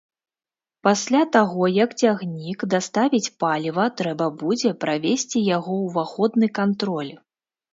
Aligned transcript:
Пасля 0.85 1.19
таго 1.35 1.65
як 1.83 1.91
цягнік 2.05 2.59
даставіць 2.73 3.33
паліва, 3.43 3.85
трэба 4.01 4.25
будзе 4.41 4.71
правесці 4.85 5.45
яго 5.55 5.73
ўваходны 5.87 6.47
кантроль. 6.61 7.13